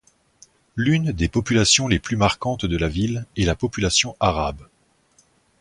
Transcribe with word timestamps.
L'une 0.75 1.11
des 1.11 1.27
populations 1.27 1.87
les 1.87 1.99
plus 1.99 2.17
marquantes 2.17 2.65
de 2.65 2.75
la 2.75 2.87
ville 2.87 3.27
est 3.37 3.43
la 3.45 3.53
population 3.55 4.15
arabe. 4.19 4.65